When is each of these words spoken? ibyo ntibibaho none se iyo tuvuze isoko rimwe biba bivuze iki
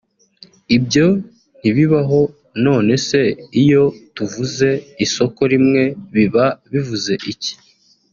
ibyo 0.77 1.07
ntibibaho 1.59 2.21
none 2.65 2.91
se 3.07 3.21
iyo 3.61 3.83
tuvuze 4.15 4.69
isoko 5.05 5.41
rimwe 5.53 5.83
biba 6.15 6.45
bivuze 6.71 7.13
iki 7.31 7.53